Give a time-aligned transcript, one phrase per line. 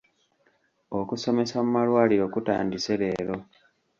[0.99, 3.35] Okusomesa mu malwaliiro kutandise leero.